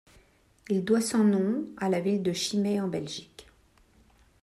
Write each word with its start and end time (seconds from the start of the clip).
Il 0.67 0.83
doit 0.83 0.99
son 0.99 1.23
nom 1.23 1.67
à 1.77 1.87
la 1.87 1.99
ville 1.99 2.23
de 2.23 2.33
Chimay 2.33 2.81
en 2.81 2.87
Belgique. 2.87 3.45